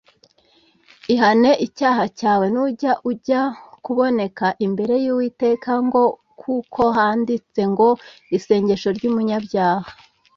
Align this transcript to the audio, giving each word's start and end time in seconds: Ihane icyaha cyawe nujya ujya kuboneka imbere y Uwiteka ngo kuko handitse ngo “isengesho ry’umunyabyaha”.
Ihane 1.13 1.51
icyaha 1.65 2.03
cyawe 2.19 2.45
nujya 2.53 2.93
ujya 3.11 3.41
kuboneka 3.85 4.45
imbere 4.65 4.93
y 5.05 5.07
Uwiteka 5.13 5.71
ngo 5.85 6.03
kuko 6.41 6.81
handitse 6.97 7.61
ngo 7.71 7.89
“isengesho 8.37 8.89
ry’umunyabyaha”. 8.97 9.87